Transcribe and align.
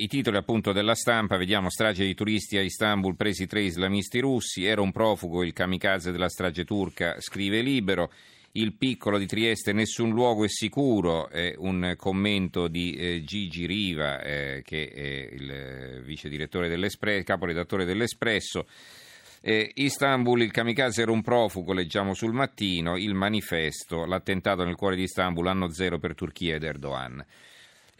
I 0.00 0.08
titoli 0.08 0.38
appunto 0.38 0.72
della 0.72 0.94
stampa, 0.94 1.36
vediamo 1.36 1.68
strage 1.68 2.06
di 2.06 2.14
turisti 2.14 2.56
a 2.56 2.62
Istanbul 2.62 3.16
presi 3.16 3.46
tre 3.46 3.60
islamisti 3.60 4.18
russi, 4.18 4.64
era 4.64 4.80
un 4.80 4.92
profugo 4.92 5.44
il 5.44 5.52
kamikaze 5.52 6.10
della 6.10 6.30
strage 6.30 6.64
turca, 6.64 7.16
scrive 7.20 7.60
Libero, 7.60 8.10
il 8.52 8.72
piccolo 8.72 9.18
di 9.18 9.26
Trieste 9.26 9.74
nessun 9.74 10.08
luogo 10.08 10.44
è 10.44 10.48
sicuro, 10.48 11.28
è 11.28 11.52
un 11.58 11.92
commento 11.98 12.66
di 12.68 12.94
eh, 12.94 13.24
Gigi 13.24 13.66
Riva 13.66 14.22
eh, 14.22 14.62
che 14.64 14.88
è 14.88 15.34
il 15.34 16.02
vice 16.02 16.30
direttore 16.30 16.70
dell'Espresso, 16.70 17.22
caporedattore 17.24 17.84
dell'Espresso. 17.84 18.66
Eh, 19.42 19.70
Istanbul, 19.74 20.40
il 20.40 20.50
kamikaze 20.50 21.02
era 21.02 21.12
un 21.12 21.20
profugo, 21.20 21.74
leggiamo 21.74 22.14
sul 22.14 22.32
mattino, 22.32 22.96
il 22.96 23.12
manifesto, 23.12 24.06
l'attentato 24.06 24.64
nel 24.64 24.76
cuore 24.76 24.96
di 24.96 25.02
Istanbul, 25.02 25.46
anno 25.48 25.68
zero 25.68 25.98
per 25.98 26.14
Turchia 26.14 26.54
ed 26.54 26.62
Erdogan. 26.62 27.22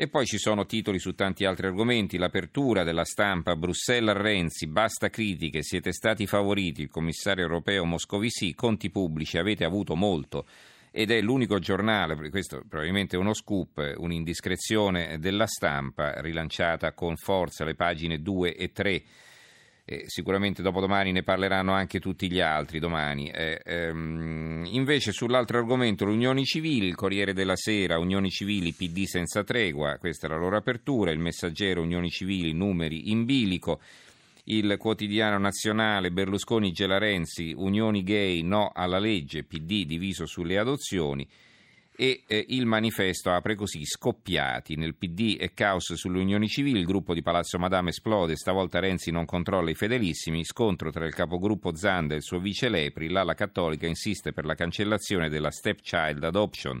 E 0.00 0.08
poi 0.08 0.24
ci 0.24 0.38
sono 0.38 0.64
titoli 0.64 0.98
su 0.98 1.14
tanti 1.14 1.44
altri 1.44 1.66
argomenti, 1.66 2.16
l'apertura 2.16 2.84
della 2.84 3.04
stampa, 3.04 3.54
Bruxelles 3.54 4.16
a 4.16 4.18
Renzi, 4.18 4.66
basta 4.66 5.10
critiche, 5.10 5.62
siete 5.62 5.92
stati 5.92 6.26
favoriti, 6.26 6.80
il 6.80 6.88
commissario 6.88 7.44
europeo 7.44 7.84
Moscovici, 7.84 8.54
conti 8.54 8.88
pubblici, 8.88 9.36
avete 9.36 9.62
avuto 9.62 9.94
molto. 9.96 10.46
Ed 10.90 11.10
è 11.10 11.20
l'unico 11.20 11.58
giornale, 11.58 12.30
questo 12.30 12.64
probabilmente 12.66 13.16
è 13.16 13.18
uno 13.18 13.34
scoop, 13.34 13.92
un'indiscrezione 13.98 15.18
della 15.18 15.46
stampa 15.46 16.18
rilanciata 16.22 16.94
con 16.94 17.16
forza 17.16 17.66
le 17.66 17.74
pagine 17.74 18.22
2 18.22 18.56
e 18.56 18.72
3 18.72 19.02
eh, 19.90 20.04
sicuramente 20.06 20.62
dopodomani 20.62 21.10
ne 21.10 21.24
parleranno 21.24 21.72
anche 21.72 21.98
tutti 21.98 22.30
gli 22.30 22.38
altri 22.38 22.78
domani. 22.78 23.28
Eh, 23.28 23.60
ehm, 23.64 24.64
invece 24.70 25.10
sull'altro 25.10 25.58
argomento, 25.58 26.04
le 26.04 26.12
unioni 26.12 26.44
civili, 26.44 26.86
il 26.86 26.94
Corriere 26.94 27.32
della 27.32 27.56
Sera, 27.56 27.98
unioni 27.98 28.30
civili, 28.30 28.72
PD 28.72 29.02
senza 29.02 29.42
tregua, 29.42 29.96
questa 29.98 30.28
è 30.28 30.30
la 30.30 30.36
loro 30.36 30.56
apertura, 30.56 31.10
il 31.10 31.18
messaggero, 31.18 31.82
unioni 31.82 32.08
civili, 32.08 32.52
numeri 32.52 33.10
in 33.10 33.24
bilico. 33.24 33.80
Il 34.44 34.76
quotidiano 34.78 35.38
nazionale 35.38 36.12
Berlusconi 36.12 36.70
Gelarenzi, 36.70 37.52
unioni 37.56 38.04
gay, 38.04 38.42
no 38.42 38.70
alla 38.72 39.00
legge, 39.00 39.42
PD 39.42 39.86
diviso 39.86 40.24
sulle 40.24 40.56
adozioni 40.56 41.26
e 42.00 42.22
eh, 42.26 42.46
il 42.48 42.64
manifesto 42.64 43.30
apre 43.30 43.54
così 43.54 43.84
scoppiati. 43.84 44.74
Nel 44.74 44.94
PD 44.94 45.36
e 45.38 45.52
caos 45.52 45.92
sulle 45.92 46.18
unioni 46.18 46.48
civili, 46.48 46.78
il 46.78 46.86
gruppo 46.86 47.12
di 47.12 47.20
Palazzo 47.20 47.58
Madame 47.58 47.90
esplode, 47.90 48.36
stavolta 48.36 48.78
Renzi 48.78 49.10
non 49.10 49.26
controlla 49.26 49.68
i 49.68 49.74
fedelissimi, 49.74 50.42
scontro 50.42 50.90
tra 50.90 51.04
il 51.04 51.12
capogruppo 51.12 51.76
Zanda 51.76 52.14
e 52.14 52.16
il 52.16 52.22
suo 52.22 52.38
vice 52.38 52.70
Lepri, 52.70 53.10
l'ala 53.10 53.34
cattolica 53.34 53.86
insiste 53.86 54.32
per 54.32 54.46
la 54.46 54.54
cancellazione 54.54 55.28
della 55.28 55.50
stepchild 55.50 56.24
adoption 56.24 56.80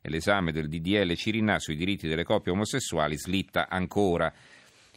e 0.00 0.08
l'esame 0.08 0.52
del 0.52 0.68
DDL 0.68 1.16
Cirinà 1.16 1.58
sui 1.58 1.74
diritti 1.74 2.06
delle 2.06 2.22
coppie 2.22 2.52
omosessuali 2.52 3.18
slitta 3.18 3.68
ancora 3.68 4.32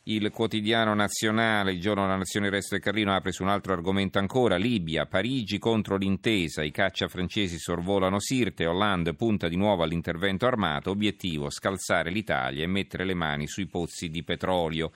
il 0.05 0.31
quotidiano 0.31 0.93
nazionale, 0.93 1.71
il 1.71 1.79
giorno 1.79 2.01
della 2.01 2.17
nazione 2.17 2.49
resto 2.49 2.75
del 2.75 2.83
Carlino 2.83 3.15
apre 3.15 3.31
su 3.31 3.41
un 3.41 3.47
altro 3.47 3.71
argomento 3.71 4.19
ancora, 4.19 4.57
Libia, 4.57 5.05
Parigi 5.05 5.59
contro 5.59 5.95
l'intesa, 5.95 6.61
i 6.61 6.71
caccia 6.71 7.07
francesi 7.07 7.57
sorvolano 7.57 8.19
Sirte, 8.19 8.65
Hollande 8.65 9.13
punta 9.13 9.47
di 9.47 9.55
nuovo 9.55 9.81
all'intervento 9.81 10.45
armato, 10.45 10.89
obiettivo 10.89 11.49
scalzare 11.49 12.09
l'Italia 12.09 12.63
e 12.63 12.67
mettere 12.67 13.05
le 13.05 13.13
mani 13.13 13.47
sui 13.47 13.65
pozzi 13.67 14.09
di 14.09 14.23
petrolio. 14.23 14.91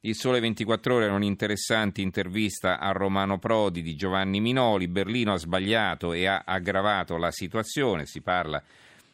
Il 0.00 0.16
Sole 0.16 0.38
24 0.40 0.96
Ore 0.96 1.06
è 1.06 1.10
un'interessante 1.10 2.02
intervista 2.02 2.78
a 2.78 2.92
Romano 2.92 3.38
Prodi 3.38 3.80
di 3.80 3.94
Giovanni 3.94 4.40
Minoli, 4.40 4.86
Berlino 4.86 5.32
ha 5.32 5.38
sbagliato 5.38 6.12
e 6.12 6.26
ha 6.26 6.42
aggravato 6.44 7.16
la 7.16 7.30
situazione, 7.30 8.04
si 8.04 8.20
parla 8.20 8.62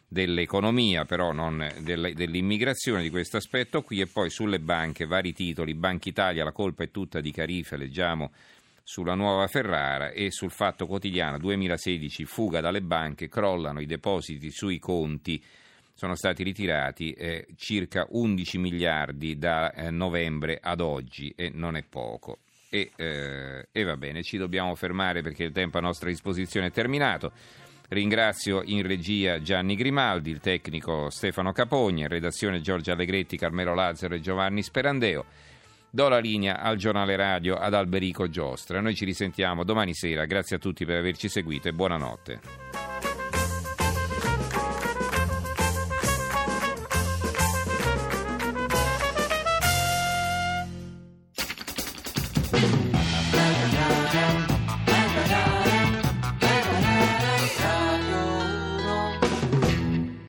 dell'economia, 0.09 1.05
però 1.05 1.31
non 1.31 1.65
dell'immigrazione, 1.81 3.03
di 3.03 3.11
questo 3.11 3.37
aspetto 3.37 3.83
qui, 3.83 4.01
e 4.01 4.07
poi 4.07 4.31
sulle 4.31 4.59
banche, 4.59 5.05
vari 5.05 5.33
titoli, 5.33 5.75
Banca 5.75 6.09
Italia, 6.09 6.43
la 6.43 6.51
colpa 6.51 6.83
è 6.83 6.91
tutta 6.91 7.21
di 7.21 7.31
Carife, 7.31 7.77
leggiamo 7.77 8.31
sulla 8.83 9.13
nuova 9.13 9.45
Ferrara 9.45 10.09
e 10.09 10.31
sul 10.31 10.49
Fatto 10.49 10.87
Quotidiano 10.87 11.37
2016, 11.37 12.25
fuga 12.25 12.59
dalle 12.59 12.81
banche, 12.81 13.29
crollano 13.29 13.81
i 13.81 13.85
depositi 13.85 14.49
sui 14.49 14.79
conti, 14.79 15.41
sono 15.93 16.15
stati 16.15 16.41
ritirati 16.41 17.11
eh, 17.11 17.45
circa 17.55 18.07
11 18.09 18.57
miliardi 18.57 19.37
da 19.37 19.71
eh, 19.71 19.91
novembre 19.91 20.57
ad 20.59 20.79
oggi 20.81 21.31
e 21.35 21.51
non 21.53 21.75
è 21.75 21.83
poco. 21.83 22.39
E, 22.71 22.91
eh, 22.95 23.67
e 23.71 23.83
va 23.83 23.97
bene, 23.97 24.23
ci 24.23 24.37
dobbiamo 24.37 24.73
fermare 24.75 25.21
perché 25.21 25.43
il 25.43 25.51
tempo 25.51 25.77
a 25.77 25.81
nostra 25.81 26.09
disposizione 26.09 26.67
è 26.67 26.71
terminato. 26.71 27.31
Ringrazio 27.89 28.61
in 28.63 28.85
regia 28.85 29.41
Gianni 29.41 29.75
Grimaldi, 29.75 30.29
il 30.29 30.39
tecnico 30.39 31.09
Stefano 31.09 31.51
Capogna, 31.51 32.03
in 32.03 32.09
redazione 32.09 32.61
Giorgia 32.61 32.93
Allegretti, 32.93 33.35
Carmelo 33.35 33.73
Lazzaro 33.73 34.15
e 34.15 34.21
Giovanni 34.21 34.61
Sperandeo. 34.61 35.25
Do 35.89 36.07
la 36.07 36.19
linea 36.19 36.59
al 36.61 36.77
giornale 36.77 37.15
radio 37.15 37.55
ad 37.55 37.73
Alberico 37.73 38.29
Giostra. 38.29 38.79
Noi 38.79 38.93
ci 38.93 39.05
risentiamo 39.05 39.63
domani 39.63 39.95
sera. 39.95 40.25
Grazie 40.25 40.57
a 40.57 40.59
tutti 40.59 40.85
per 40.85 40.97
averci 40.97 41.27
seguito 41.27 41.67
e 41.67 41.73
buonanotte. 41.73 42.87